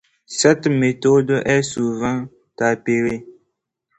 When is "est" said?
1.45-1.61